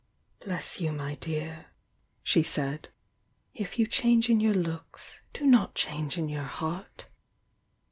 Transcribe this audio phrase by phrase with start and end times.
[0.39, 1.67] "Bless you, my dear!"
[2.23, 2.89] she said.
[3.53, 7.05] "If you change in your looks, do not change in your heart!"